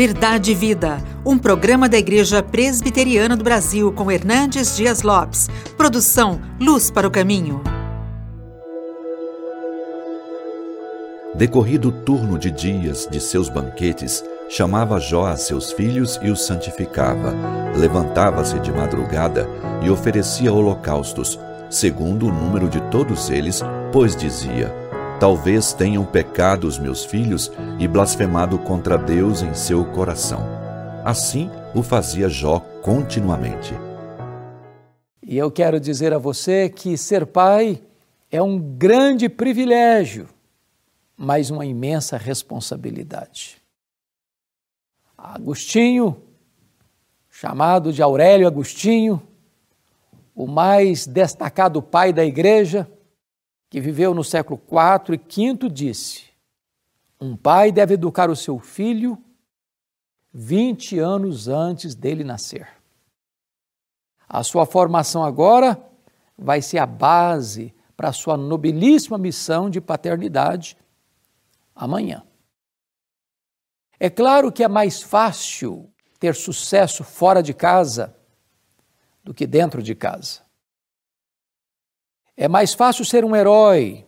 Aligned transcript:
Verdade 0.00 0.52
e 0.52 0.54
Vida, 0.54 0.96
um 1.26 1.36
programa 1.36 1.86
da 1.86 1.98
Igreja 1.98 2.42
Presbiteriana 2.42 3.36
do 3.36 3.44
Brasil 3.44 3.92
com 3.92 4.10
Hernandes 4.10 4.74
Dias 4.74 5.02
Lopes. 5.02 5.50
Produção 5.76 6.40
Luz 6.58 6.90
para 6.90 7.06
o 7.06 7.10
Caminho. 7.10 7.60
Decorrido 11.34 11.90
o 11.90 11.92
turno 11.92 12.38
de 12.38 12.50
dias 12.50 13.06
de 13.10 13.20
seus 13.20 13.50
banquetes, 13.50 14.24
chamava 14.48 14.98
Jó 14.98 15.26
a 15.26 15.36
seus 15.36 15.70
filhos 15.70 16.18
e 16.22 16.30
os 16.30 16.46
santificava. 16.46 17.34
Levantava-se 17.76 18.58
de 18.60 18.72
madrugada 18.72 19.46
e 19.82 19.90
oferecia 19.90 20.50
holocaustos, 20.50 21.38
segundo 21.68 22.26
o 22.26 22.32
número 22.32 22.70
de 22.70 22.80
todos 22.90 23.28
eles, 23.28 23.60
pois 23.92 24.16
dizia: 24.16 24.79
Talvez 25.20 25.74
tenham 25.74 26.06
pecado 26.06 26.66
os 26.66 26.78
meus 26.78 27.04
filhos 27.04 27.52
e 27.78 27.86
blasfemado 27.86 28.58
contra 28.58 28.96
Deus 28.96 29.42
em 29.42 29.52
seu 29.52 29.84
coração. 29.84 30.40
Assim 31.04 31.50
o 31.74 31.82
fazia 31.82 32.26
Jó 32.26 32.60
continuamente. 32.82 33.74
E 35.22 35.36
eu 35.36 35.50
quero 35.50 35.78
dizer 35.78 36.14
a 36.14 36.18
você 36.18 36.70
que 36.70 36.96
ser 36.96 37.26
pai 37.26 37.82
é 38.30 38.40
um 38.40 38.58
grande 38.58 39.28
privilégio, 39.28 40.26
mas 41.14 41.50
uma 41.50 41.66
imensa 41.66 42.16
responsabilidade. 42.16 43.58
Agostinho, 45.18 46.16
chamado 47.28 47.92
de 47.92 48.02
Aurélio 48.02 48.46
Agostinho, 48.46 49.22
o 50.34 50.46
mais 50.46 51.06
destacado 51.06 51.82
pai 51.82 52.10
da 52.10 52.24
igreja, 52.24 52.90
que 53.70 53.80
viveu 53.80 54.12
no 54.12 54.24
século 54.24 54.60
IV 54.60 55.14
e 55.14 55.54
V, 55.56 55.68
disse: 55.70 56.24
Um 57.20 57.36
pai 57.36 57.70
deve 57.70 57.94
educar 57.94 58.28
o 58.28 58.34
seu 58.36 58.58
filho 58.58 59.16
20 60.34 60.98
anos 60.98 61.46
antes 61.46 61.94
dele 61.94 62.24
nascer. 62.24 62.68
A 64.28 64.42
sua 64.42 64.66
formação 64.66 65.24
agora 65.24 65.80
vai 66.36 66.60
ser 66.60 66.78
a 66.78 66.86
base 66.86 67.72
para 67.96 68.08
a 68.08 68.12
sua 68.12 68.36
nobilíssima 68.36 69.18
missão 69.18 69.70
de 69.70 69.80
paternidade 69.80 70.76
amanhã. 71.74 72.24
É 73.98 74.08
claro 74.08 74.50
que 74.50 74.64
é 74.64 74.68
mais 74.68 75.02
fácil 75.02 75.92
ter 76.18 76.34
sucesso 76.34 77.04
fora 77.04 77.42
de 77.42 77.52
casa 77.52 78.16
do 79.22 79.34
que 79.34 79.46
dentro 79.46 79.82
de 79.82 79.94
casa. 79.94 80.49
É 82.40 82.48
mais 82.48 82.72
fácil 82.72 83.04
ser 83.04 83.22
um 83.22 83.36
herói, 83.36 84.06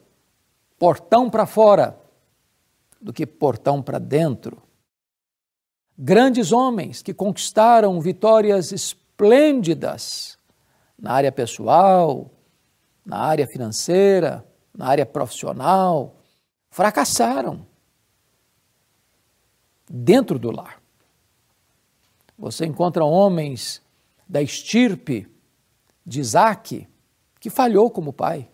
portão 0.78 1.28
para 1.28 1.44
fora, 1.44 2.00
do 2.98 3.12
que 3.12 3.26
portão 3.26 3.82
para 3.82 3.98
dentro. 3.98 4.62
Grandes 5.98 6.50
homens 6.50 7.02
que 7.02 7.12
conquistaram 7.12 8.00
vitórias 8.00 8.72
esplêndidas 8.72 10.38
na 10.98 11.12
área 11.12 11.30
pessoal, 11.30 12.30
na 13.04 13.18
área 13.18 13.46
financeira, 13.46 14.42
na 14.74 14.86
área 14.86 15.04
profissional, 15.04 16.16
fracassaram 16.70 17.66
dentro 19.90 20.38
do 20.38 20.50
lar. 20.50 20.80
Você 22.38 22.64
encontra 22.64 23.04
homens 23.04 23.82
da 24.26 24.40
estirpe 24.40 25.30
de 26.06 26.20
Isaac, 26.20 26.88
que 27.42 27.50
falhou 27.50 27.90
como 27.90 28.12
pai. 28.12 28.48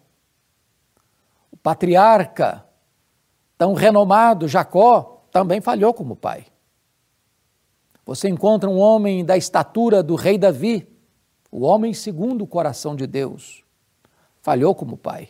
O 1.50 1.58
patriarca, 1.58 2.64
tão 3.58 3.75
renomado 3.75 4.48
Jacó, 4.48 5.27
também 5.31 5.61
falhou 5.61 5.92
como 5.92 6.17
pai. 6.17 6.47
Você 8.06 8.31
encontra 8.31 8.70
um 8.70 8.78
homem 8.78 9.27
da 9.27 9.36
estatura 9.36 10.03
do 10.03 10.14
rei 10.14 10.39
Davi, 10.39 10.89
o 11.53 11.66
homem 11.66 11.92
segundo 11.92 12.44
o 12.44 12.47
coração 12.47 12.97
de 12.97 13.06
Deus, 13.06 13.62
falhou 14.41 14.75
como 14.75 14.97
pai. 14.97 15.28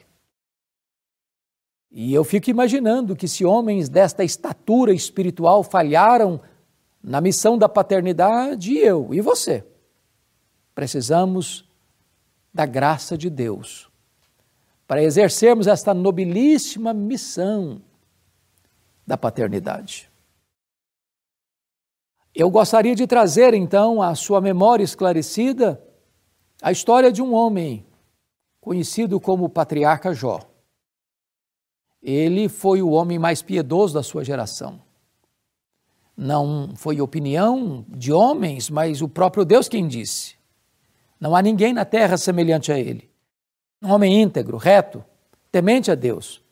E 1.91 2.15
eu 2.15 2.23
fico 2.23 2.51
imaginando 2.51 3.17
que 3.17 3.27
se 3.27 3.45
homens 3.45 3.89
desta 3.89 4.23
estatura 4.23 4.93
espiritual 4.93 5.65
falharam 5.65 6.41
na 7.03 7.21
missão 7.21 7.59
da 7.59 7.69
paternidade, 7.69 8.79
eu 8.79 9.13
e 9.13 9.21
você 9.21 9.67
precisamos 10.77 11.68
da 12.53 12.67
graça 12.67 13.17
de 13.17 13.29
Deus 13.29 13.89
para 14.89 15.03
exercermos 15.03 15.67
esta 15.67 15.93
nobilíssima 15.93 16.95
missão 16.95 17.83
da 19.07 19.19
paternidade. 19.19 20.11
Eu 22.35 22.51
gostaria 22.51 22.95
de 22.95 23.07
trazer 23.07 23.53
então 23.53 24.01
à 24.01 24.15
sua 24.15 24.41
memória 24.41 24.83
esclarecida 24.83 25.83
a 26.63 26.73
história 26.73 27.13
de 27.13 27.21
um 27.21 27.35
homem 27.35 27.85
conhecido 28.61 29.21
como 29.21 29.49
patriarca 29.49 30.15
Jó. 30.15 30.41
Ele 32.03 32.49
foi 32.49 32.81
o 32.81 32.91
homem 32.91 33.19
mais 33.19 33.43
piedoso 33.43 33.95
da 33.95 34.03
sua 34.03 34.25
geração. 34.25 34.81
Não 36.17 36.75
foi 36.77 37.01
opinião 37.01 37.85
de 37.89 38.13
homens, 38.13 38.71
mas 38.71 39.03
o 39.03 39.09
próprio 39.09 39.45
Deus 39.45 39.69
quem 39.69 39.87
disse. 39.87 40.38
Não 41.21 41.35
há 41.35 41.43
ninguém 41.43 41.73
na 41.73 41.85
terra 41.85 42.17
semelhante 42.17 42.71
a 42.71 42.79
ele. 42.79 43.11
Um 43.83 43.91
homem 43.91 44.23
íntegro, 44.23 44.57
reto, 44.57 45.05
temente 45.51 45.91
a 45.91 45.95
Deus, 45.95 46.43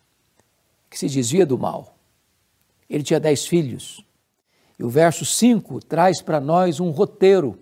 que 0.89 0.99
se 0.99 1.09
desvia 1.09 1.47
do 1.47 1.59
mal. 1.59 1.97
Ele 2.89 3.03
tinha 3.03 3.21
dez 3.21 3.47
filhos. 3.47 4.05
E 4.79 4.85
o 4.85 4.89
verso 4.89 5.25
5 5.25 5.81
traz 5.81 6.21
para 6.21 6.41
nós 6.41 6.81
um 6.81 6.91
roteiro 6.91 7.59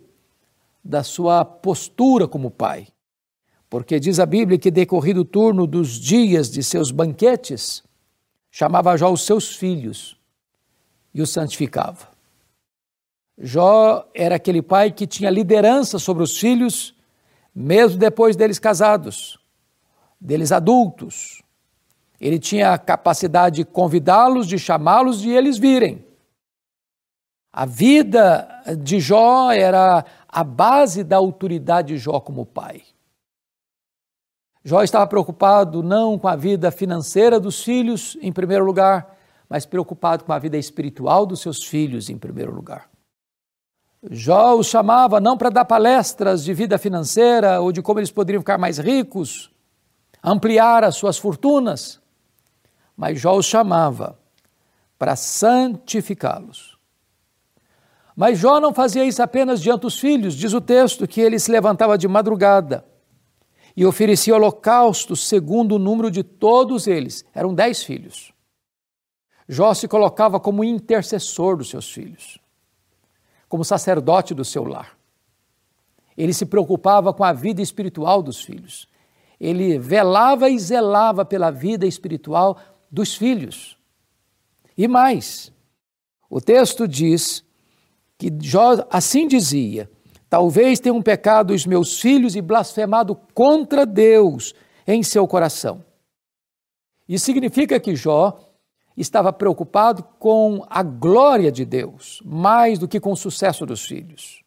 da 0.82 1.03
sua 1.03 1.44
postura 1.44 2.28
como 2.28 2.50
pai. 2.50 2.88
Porque 3.71 3.98
diz 3.98 4.19
a 4.19 4.26
Bíblia 4.26 4.59
que, 4.59 4.71
decorrido 4.71 5.21
o 5.21 5.25
turno 5.25 5.66
dos 5.66 5.92
dias 5.98 6.50
de 6.50 6.62
seus 6.62 6.91
banquetes, 6.91 7.82
chamava 8.50 8.97
Jó 8.97 9.12
os 9.12 9.22
seus 9.22 9.56
filhos 9.56 10.16
e 11.12 11.22
os 11.22 11.31
santificava. 11.31 12.14
Jó 13.39 14.09
era 14.15 14.37
aquele 14.37 14.62
pai 14.62 14.91
que 14.91 15.06
tinha 15.06 15.31
liderança 15.31 15.99
sobre 15.99 16.22
os 16.22 16.37
filhos 16.39 16.95
mesmo 17.55 17.99
depois 17.99 18.34
deles 18.34 18.59
casados, 18.59 19.39
deles 20.21 20.50
adultos. 20.50 21.43
Ele 22.21 22.39
tinha 22.39 22.72
a 22.72 22.78
capacidade 22.78 23.56
de 23.56 23.65
convidá-los, 23.65 24.49
de 24.49 24.59
chamá-los 24.59 25.25
e 25.25 25.31
eles 25.31 25.56
virem. 25.56 26.05
A 27.53 27.65
vida 27.65 28.49
de 28.83 28.99
Jó 28.99 29.53
era 29.53 30.05
a 30.28 30.43
base 30.43 31.05
da 31.05 31.16
autoridade 31.16 31.95
de 31.95 31.99
Jó 31.99 32.19
como 32.19 32.45
pai. 32.45 32.83
Jó 34.65 34.83
estava 34.83 35.06
preocupado 35.06 35.83
não 35.83 36.19
com 36.19 36.27
a 36.27 36.34
vida 36.34 36.72
financeira 36.72 37.39
dos 37.39 37.62
filhos, 37.62 38.16
em 38.21 38.33
primeiro 38.33 38.65
lugar, 38.65 39.16
mas 39.49 39.66
preocupado 39.66 40.25
com 40.25 40.33
a 40.33 40.39
vida 40.39 40.56
espiritual 40.56 41.27
dos 41.27 41.41
seus 41.41 41.62
filhos, 41.62 42.09
em 42.09 42.19
primeiro 42.19 42.53
lugar. 42.53 42.94
Jó 44.10 44.54
os 44.54 44.66
chamava 44.66 45.19
não 45.19 45.37
para 45.37 45.48
dar 45.48 45.65
palestras 45.65 46.44
de 46.44 46.53
vida 46.53 46.76
financeira 46.76 47.60
ou 47.60 47.72
de 47.72 47.81
como 47.81 48.00
eles 48.00 48.10
poderiam 48.10 48.42
ficar 48.42 48.59
mais 48.59 48.78
ricos, 48.78 49.50
ampliar 50.22 50.84
as 50.84 50.97
suas 50.97 51.16
fortunas, 51.16 52.00
mas 52.94 53.19
Jó 53.19 53.34
os 53.34 53.47
chamava 53.47 54.19
para 54.98 55.16
santificá-los. 55.16 56.78
Mas 58.15 58.38
Jó 58.38 58.60
não 58.60 58.75
fazia 58.75 59.04
isso 59.04 59.22
apenas 59.22 59.60
diante 59.60 59.82
dos 59.82 59.98
filhos, 59.98 60.34
diz 60.34 60.53
o 60.53 60.60
texto 60.60 61.09
que 61.09 61.21
ele 61.21 61.38
se 61.38 61.50
levantava 61.50 61.97
de 61.97 62.06
madrugada 62.06 62.84
e 63.75 63.86
oferecia 63.86 64.34
holocaustos 64.34 65.26
segundo 65.26 65.76
o 65.76 65.78
número 65.81 66.10
de 66.10 66.22
todos 66.22 66.86
eles. 66.86 67.25
Eram 67.34 67.54
dez 67.54 67.82
filhos. 67.82 68.32
Jó 69.48 69.75
se 69.75 69.88
colocava 69.88 70.38
como 70.38 70.62
intercessor 70.62 71.56
dos 71.56 71.71
seus 71.71 71.91
filhos 71.91 72.44
como 73.54 73.65
sacerdote 73.65 74.34
do 74.34 74.45
seu 74.45 74.65
lar. 74.65 74.98
Ele 76.16 76.34
se 76.34 76.45
preocupava 76.45 77.15
com 77.15 77.22
a 77.22 77.33
vida 77.33 77.62
espiritual 77.62 78.21
dos 78.21 78.42
filhos. 78.42 78.89
Ele 79.39 79.78
velava 79.78 80.51
e 80.51 80.59
zelava 80.59 81.24
pela 81.24 81.53
vida 81.53 81.86
espiritual 81.86 82.59
dos 82.91 83.15
filhos. 83.15 83.78
E 84.77 84.89
mais, 84.89 85.53
o 86.28 86.41
texto 86.41 86.89
diz 86.89 87.45
que 88.18 88.28
Jó 88.41 88.84
assim 88.91 89.28
dizia: 89.28 89.89
Talvez 90.28 90.80
tenham 90.80 91.00
pecado 91.00 91.54
os 91.54 91.65
meus 91.65 92.00
filhos 92.00 92.34
e 92.34 92.42
blasfemado 92.42 93.15
contra 93.33 93.86
Deus 93.86 94.53
em 94.84 95.00
seu 95.04 95.28
coração. 95.28 95.84
Isso 97.09 97.24
significa 97.24 97.78
que 97.78 97.95
Jó 97.95 98.36
estava 98.97 99.33
preocupado 99.33 100.03
com 100.19 100.65
a 100.69 100.83
glória 100.83 101.51
de 101.51 101.65
Deus, 101.65 102.23
mais 102.25 102.79
do 102.79 102.89
que 102.89 103.01
com 103.01 103.13
o 103.13 103.17
sucesso 103.17 103.67
dos 103.67 103.85
filhos. 103.85 104.43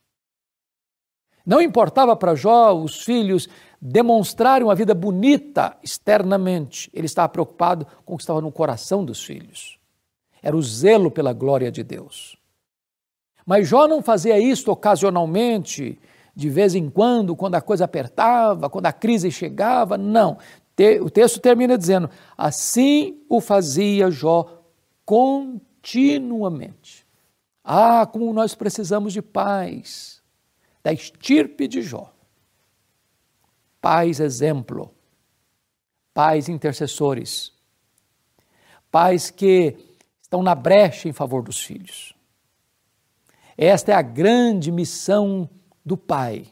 Não 1.46 1.62
importava 1.62 2.16
para 2.16 2.36
Jó 2.36 2.74
os 2.74 3.04
filhos 3.04 3.48
demonstrarem 3.82 4.68
uma 4.68 4.76
vida 4.76 4.94
bonita 4.94 5.78
externamente, 5.84 6.90
ele 6.94 7.06
estava 7.06 7.30
preocupado 7.30 7.86
com 8.06 8.16
o 8.16 8.18
que 8.18 8.24
estava 8.24 8.42
no 8.42 8.52
coração 8.52 9.06
dos 9.06 9.24
filhos. 9.24 9.78
Era 10.42 10.56
o 10.56 10.62
zelo 10.62 11.12
pela 11.12 11.34
glória 11.34 11.72
de 11.72 11.84
Deus. 11.84 12.38
Mas 13.46 13.68
Jó 13.68 13.88
não 13.88 14.02
fazia 14.02 14.38
isto 14.38 14.72
ocasionalmente, 14.72 15.98
de 16.36 16.50
vez 16.50 16.76
em 16.76 16.90
quando, 16.90 17.36
quando 17.36 17.56
a 17.56 17.62
coisa 17.62 17.86
apertava, 17.86 18.70
quando 18.70 18.86
a 18.86 18.94
crise 18.94 19.32
chegava. 19.32 19.98
Não. 19.98 20.38
O 21.02 21.10
texto 21.10 21.40
termina 21.40 21.78
dizendo: 21.78 22.10
assim 22.38 23.24
o 23.28 23.42
fazia 23.42 24.12
Jó 24.12 24.64
continuamente. 25.04 27.08
Ah, 27.64 28.06
como 28.06 28.32
nós 28.32 28.54
precisamos 28.54 29.12
de 29.12 29.22
paz, 29.22 30.22
da 30.84 30.94
estirpe 30.94 31.68
de 31.68 31.82
Jó. 31.82 32.14
Pais 33.82 34.20
exemplo, 34.20 34.94
pais 36.14 36.50
intercessores, 36.50 37.52
pais 38.92 39.32
que 39.32 39.76
estão 40.22 40.44
na 40.44 40.54
brecha 40.54 41.10
em 41.10 41.14
favor 41.14 41.42
dos 41.42 41.64
filhos. 41.64 42.14
Esta 43.58 43.94
é 43.94 43.96
a 43.96 44.02
grande 44.02 44.72
missão 44.72 45.50
do 45.84 45.98
pai. 45.98 46.48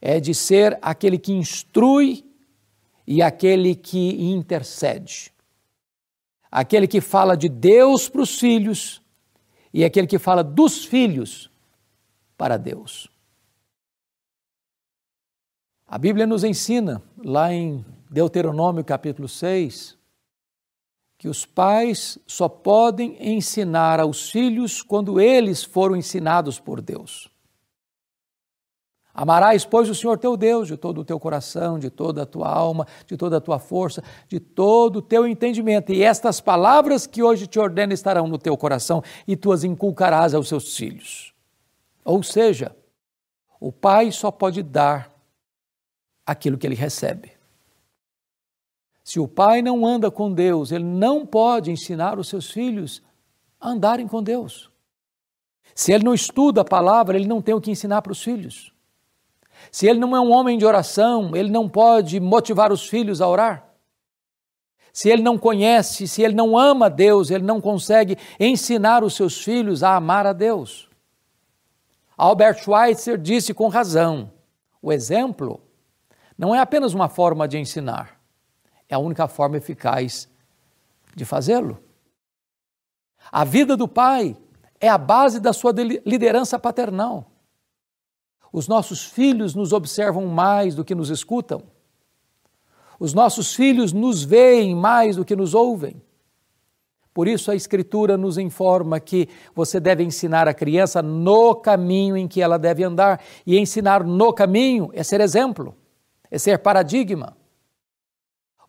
É 0.00 0.20
de 0.20 0.34
ser 0.34 0.78
aquele 0.82 1.18
que 1.18 1.32
instrui 1.32 2.24
e 3.06 3.22
aquele 3.22 3.74
que 3.74 4.10
intercede. 4.22 5.32
Aquele 6.50 6.86
que 6.86 7.00
fala 7.00 7.36
de 7.36 7.48
Deus 7.48 8.08
para 8.08 8.22
os 8.22 8.38
filhos 8.38 9.02
e 9.72 9.84
aquele 9.84 10.06
que 10.06 10.18
fala 10.18 10.44
dos 10.44 10.84
filhos 10.84 11.50
para 12.36 12.56
Deus. 12.56 13.08
A 15.86 15.98
Bíblia 15.98 16.26
nos 16.26 16.44
ensina, 16.44 17.02
lá 17.16 17.52
em 17.52 17.84
Deuteronômio 18.10 18.84
capítulo 18.84 19.28
6, 19.28 19.96
que 21.18 21.28
os 21.28 21.44
pais 21.44 22.18
só 22.26 22.48
podem 22.48 23.16
ensinar 23.20 24.00
aos 24.00 24.30
filhos 24.30 24.82
quando 24.82 25.20
eles 25.20 25.62
foram 25.62 25.96
ensinados 25.96 26.58
por 26.60 26.80
Deus. 26.80 27.33
Amarás, 29.14 29.64
pois, 29.64 29.88
o 29.88 29.94
Senhor 29.94 30.18
teu 30.18 30.36
Deus 30.36 30.66
de 30.66 30.76
todo 30.76 31.00
o 31.00 31.04
teu 31.04 31.20
coração, 31.20 31.78
de 31.78 31.88
toda 31.88 32.24
a 32.24 32.26
tua 32.26 32.48
alma, 32.48 32.84
de 33.06 33.16
toda 33.16 33.36
a 33.36 33.40
tua 33.40 33.60
força, 33.60 34.02
de 34.28 34.40
todo 34.40 34.96
o 34.96 35.02
teu 35.02 35.24
entendimento. 35.24 35.92
E 35.92 36.02
estas 36.02 36.40
palavras 36.40 37.06
que 37.06 37.22
hoje 37.22 37.46
te 37.46 37.60
ordeno 37.60 37.92
estarão 37.92 38.26
no 38.26 38.38
teu 38.38 38.56
coração 38.56 39.04
e 39.24 39.36
tu 39.36 39.52
as 39.52 39.62
inculcarás 39.62 40.34
aos 40.34 40.48
seus 40.48 40.76
filhos. 40.76 41.32
Ou 42.04 42.24
seja, 42.24 42.74
o 43.60 43.70
pai 43.70 44.10
só 44.10 44.32
pode 44.32 44.64
dar 44.64 45.08
aquilo 46.26 46.58
que 46.58 46.66
ele 46.66 46.74
recebe. 46.74 47.30
Se 49.04 49.20
o 49.20 49.28
pai 49.28 49.62
não 49.62 49.86
anda 49.86 50.10
com 50.10 50.32
Deus, 50.32 50.72
ele 50.72 50.84
não 50.84 51.24
pode 51.24 51.70
ensinar 51.70 52.18
os 52.18 52.28
seus 52.28 52.50
filhos 52.50 53.00
a 53.60 53.68
andarem 53.68 54.08
com 54.08 54.20
Deus. 54.20 54.70
Se 55.72 55.92
ele 55.92 56.02
não 56.02 56.14
estuda 56.14 56.62
a 56.62 56.64
palavra, 56.64 57.16
ele 57.16 57.28
não 57.28 57.40
tem 57.40 57.54
o 57.54 57.60
que 57.60 57.70
ensinar 57.70 58.02
para 58.02 58.12
os 58.12 58.22
filhos. 58.22 58.73
Se 59.70 59.86
ele 59.86 59.98
não 59.98 60.16
é 60.16 60.20
um 60.20 60.32
homem 60.32 60.58
de 60.58 60.64
oração, 60.64 61.34
ele 61.34 61.50
não 61.50 61.68
pode 61.68 62.18
motivar 62.20 62.72
os 62.72 62.86
filhos 62.86 63.20
a 63.20 63.28
orar. 63.28 63.74
Se 64.92 65.08
ele 65.08 65.22
não 65.22 65.36
conhece, 65.36 66.06
se 66.06 66.22
ele 66.22 66.34
não 66.34 66.56
ama 66.56 66.88
Deus, 66.88 67.30
ele 67.30 67.42
não 67.42 67.60
consegue 67.60 68.16
ensinar 68.38 69.02
os 69.02 69.14
seus 69.14 69.42
filhos 69.42 69.82
a 69.82 69.96
amar 69.96 70.24
a 70.26 70.32
Deus. 70.32 70.88
Albert 72.16 72.62
Schweitzer 72.62 73.18
disse 73.18 73.52
com 73.52 73.66
razão: 73.66 74.30
o 74.80 74.92
exemplo 74.92 75.60
não 76.38 76.54
é 76.54 76.60
apenas 76.60 76.94
uma 76.94 77.08
forma 77.08 77.48
de 77.48 77.58
ensinar, 77.58 78.20
é 78.88 78.94
a 78.94 78.98
única 78.98 79.26
forma 79.26 79.56
eficaz 79.56 80.28
de 81.14 81.24
fazê-lo. 81.24 81.82
A 83.32 83.44
vida 83.44 83.76
do 83.76 83.88
pai 83.88 84.36
é 84.80 84.88
a 84.88 84.98
base 84.98 85.40
da 85.40 85.52
sua 85.52 85.72
liderança 86.04 86.58
paternal. 86.58 87.30
Os 88.54 88.68
nossos 88.68 89.04
filhos 89.04 89.52
nos 89.52 89.72
observam 89.72 90.28
mais 90.28 90.76
do 90.76 90.84
que 90.84 90.94
nos 90.94 91.10
escutam. 91.10 91.64
Os 93.00 93.12
nossos 93.12 93.52
filhos 93.52 93.92
nos 93.92 94.22
veem 94.22 94.76
mais 94.76 95.16
do 95.16 95.24
que 95.24 95.34
nos 95.34 95.54
ouvem. 95.54 96.00
Por 97.12 97.26
isso 97.26 97.50
a 97.50 97.56
Escritura 97.56 98.16
nos 98.16 98.38
informa 98.38 99.00
que 99.00 99.28
você 99.56 99.80
deve 99.80 100.04
ensinar 100.04 100.46
a 100.46 100.54
criança 100.54 101.02
no 101.02 101.56
caminho 101.56 102.16
em 102.16 102.28
que 102.28 102.40
ela 102.40 102.56
deve 102.56 102.84
andar. 102.84 103.20
E 103.44 103.58
ensinar 103.58 104.04
no 104.04 104.32
caminho 104.32 104.88
é 104.92 105.02
ser 105.02 105.20
exemplo, 105.20 105.74
é 106.30 106.38
ser 106.38 106.60
paradigma. 106.60 107.36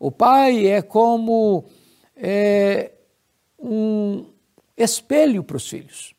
O 0.00 0.10
pai 0.10 0.66
é 0.66 0.82
como 0.82 1.64
é, 2.16 2.90
um 3.56 4.26
espelho 4.76 5.44
para 5.44 5.58
os 5.58 5.68
filhos. 5.68 6.12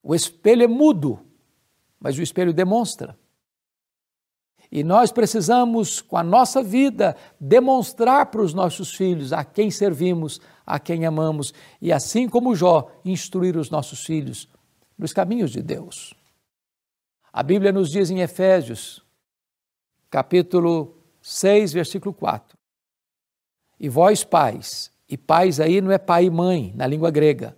O 0.00 0.14
espelho 0.14 0.62
é 0.62 0.68
mudo, 0.68 1.18
mas 2.02 2.18
o 2.18 2.22
espelho 2.22 2.52
demonstra. 2.52 3.16
E 4.70 4.82
nós 4.82 5.12
precisamos, 5.12 6.00
com 6.00 6.16
a 6.16 6.22
nossa 6.22 6.62
vida, 6.62 7.14
demonstrar 7.38 8.26
para 8.26 8.42
os 8.42 8.52
nossos 8.52 8.94
filhos 8.94 9.32
a 9.32 9.44
quem 9.44 9.70
servimos, 9.70 10.40
a 10.66 10.80
quem 10.80 11.04
amamos, 11.06 11.52
e 11.80 11.92
assim 11.92 12.28
como 12.28 12.54
Jó, 12.56 12.90
instruir 13.04 13.56
os 13.56 13.70
nossos 13.70 14.04
filhos 14.04 14.48
nos 14.98 15.12
caminhos 15.12 15.50
de 15.50 15.62
Deus. 15.62 16.14
A 17.32 17.42
Bíblia 17.42 17.70
nos 17.70 17.90
diz 17.90 18.10
em 18.10 18.20
Efésios, 18.20 19.04
capítulo 20.10 20.98
6, 21.20 21.72
versículo 21.72 22.14
4: 22.14 22.56
e 23.82 23.88
vós, 23.88 24.22
pais, 24.22 24.92
e 25.08 25.18
pais 25.18 25.58
aí 25.58 25.80
não 25.80 25.90
é 25.90 25.98
pai 25.98 26.26
e 26.26 26.30
mãe 26.30 26.72
na 26.76 26.86
língua 26.86 27.10
grega. 27.10 27.56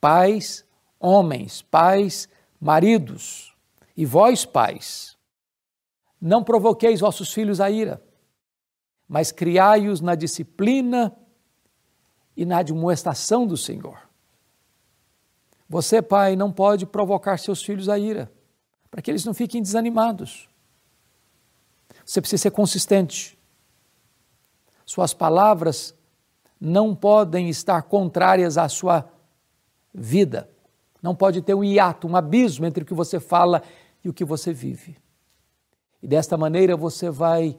Pais, 0.00 0.64
homens, 0.98 1.60
pais, 1.60 2.26
maridos. 2.58 3.51
E 3.96 4.04
vós, 4.06 4.44
pais, 4.44 5.16
não 6.20 6.42
provoqueis 6.42 7.00
vossos 7.00 7.32
filhos 7.32 7.60
a 7.60 7.70
ira, 7.70 8.02
mas 9.08 9.32
criai-os 9.32 10.00
na 10.00 10.14
disciplina 10.14 11.14
e 12.36 12.44
na 12.44 12.58
admoestação 12.58 13.46
do 13.46 13.56
Senhor. 13.56 14.08
Você, 15.68 16.00
pai, 16.00 16.36
não 16.36 16.52
pode 16.52 16.86
provocar 16.86 17.38
seus 17.38 17.62
filhos 17.62 17.88
a 17.88 17.98
ira, 17.98 18.32
para 18.90 19.02
que 19.02 19.10
eles 19.10 19.24
não 19.24 19.34
fiquem 19.34 19.60
desanimados. 19.60 20.48
Você 22.04 22.20
precisa 22.20 22.42
ser 22.42 22.50
consistente. 22.50 23.38
Suas 24.84 25.14
palavras 25.14 25.94
não 26.60 26.94
podem 26.94 27.48
estar 27.48 27.82
contrárias 27.82 28.58
à 28.58 28.68
sua 28.68 29.10
vida. 29.92 30.48
Não 31.02 31.14
pode 31.14 31.42
ter 31.42 31.54
um 31.54 31.64
hiato, 31.64 32.06
um 32.06 32.16
abismo 32.16 32.66
entre 32.66 32.84
o 32.84 32.86
que 32.86 32.94
você 32.94 33.18
fala 33.18 33.62
e 34.04 34.08
o 34.08 34.12
que 34.12 34.24
você 34.24 34.52
vive. 34.52 34.96
E 36.02 36.08
desta 36.08 36.36
maneira 36.36 36.76
você 36.76 37.10
vai 37.10 37.56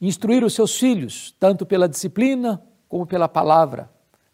instruir 0.00 0.44
os 0.44 0.54
seus 0.54 0.76
filhos, 0.78 1.34
tanto 1.38 1.66
pela 1.66 1.88
disciplina 1.88 2.62
como 2.88 3.06
pela 3.06 3.28
palavra, 3.28 3.90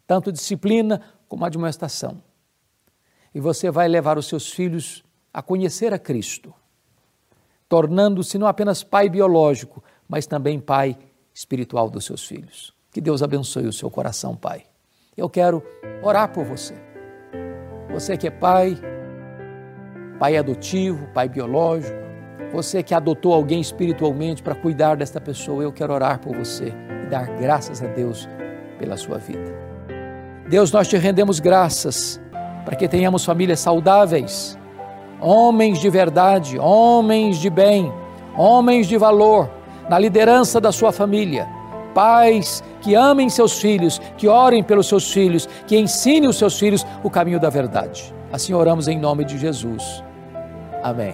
tanto 0.07 0.31
disciplina 0.31 1.01
como 1.27 1.45
admoestação. 1.45 2.21
E 3.33 3.39
você 3.39 3.71
vai 3.71 3.87
levar 3.87 4.17
os 4.17 4.27
seus 4.27 4.51
filhos 4.51 5.03
a 5.33 5.41
conhecer 5.41 5.93
a 5.93 5.99
Cristo, 5.99 6.53
tornando-se 7.69 8.37
não 8.37 8.47
apenas 8.47 8.83
pai 8.83 9.09
biológico, 9.09 9.83
mas 10.07 10.27
também 10.27 10.59
pai 10.59 10.97
espiritual 11.33 11.89
dos 11.89 12.05
seus 12.05 12.25
filhos. 12.25 12.73
Que 12.91 12.99
Deus 12.99 13.23
abençoe 13.23 13.65
o 13.65 13.73
seu 13.73 13.89
coração, 13.89 14.35
Pai. 14.35 14.65
Eu 15.15 15.29
quero 15.29 15.63
orar 16.03 16.33
por 16.33 16.43
você. 16.43 16.73
Você 17.93 18.17
que 18.17 18.27
é 18.27 18.31
pai, 18.31 18.77
pai 20.21 20.37
adotivo, 20.37 21.07
pai 21.15 21.27
biológico, 21.27 21.97
você 22.53 22.83
que 22.83 22.93
adotou 22.93 23.33
alguém 23.33 23.59
espiritualmente 23.59 24.43
para 24.43 24.53
cuidar 24.53 24.95
desta 24.95 25.19
pessoa, 25.19 25.63
eu 25.63 25.71
quero 25.71 25.91
orar 25.91 26.19
por 26.19 26.37
você 26.37 26.71
e 27.03 27.09
dar 27.09 27.25
graças 27.39 27.81
a 27.81 27.87
Deus 27.87 28.29
pela 28.77 28.95
sua 28.97 29.17
vida. 29.17 29.51
Deus, 30.47 30.71
nós 30.71 30.87
te 30.87 30.95
rendemos 30.95 31.39
graças 31.39 32.21
para 32.63 32.75
que 32.75 32.87
tenhamos 32.87 33.25
famílias 33.25 33.61
saudáveis, 33.61 34.55
homens 35.19 35.79
de 35.79 35.89
verdade, 35.89 36.59
homens 36.59 37.39
de 37.39 37.49
bem, 37.49 37.91
homens 38.37 38.85
de 38.85 38.97
valor 38.97 39.49
na 39.89 39.97
liderança 39.97 40.61
da 40.61 40.71
sua 40.71 40.91
família. 40.91 41.47
Pais 41.95 42.63
que 42.79 42.93
amem 42.93 43.27
seus 43.27 43.59
filhos, 43.59 43.99
que 44.17 44.27
orem 44.27 44.61
pelos 44.61 44.85
seus 44.85 45.11
filhos, 45.11 45.49
que 45.65 45.75
ensinem 45.75 46.29
os 46.29 46.37
seus 46.37 46.59
filhos 46.59 46.85
o 47.03 47.09
caminho 47.09 47.39
da 47.39 47.49
verdade. 47.49 48.13
Assim 48.31 48.53
oramos 48.53 48.87
em 48.87 48.99
nome 48.99 49.25
de 49.25 49.39
Jesus. 49.39 50.03
Amém. 50.83 51.13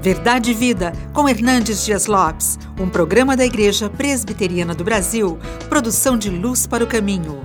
Verdade 0.00 0.52
e 0.52 0.54
Vida, 0.54 0.92
com 1.12 1.28
Hernandes 1.28 1.84
Dias 1.84 2.06
Lopes, 2.06 2.58
um 2.78 2.88
programa 2.88 3.36
da 3.36 3.44
Igreja 3.44 3.90
Presbiteriana 3.90 4.74
do 4.74 4.84
Brasil, 4.84 5.38
produção 5.68 6.16
de 6.16 6.30
Luz 6.30 6.66
para 6.66 6.84
o 6.84 6.86
Caminho. 6.86 7.42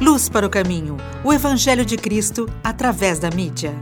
Luz 0.00 0.28
para 0.28 0.46
o 0.46 0.50
Caminho, 0.50 0.96
o 1.24 1.32
Evangelho 1.32 1.84
de 1.84 1.96
Cristo 1.96 2.48
através 2.62 3.18
da 3.18 3.30
mídia. 3.30 3.74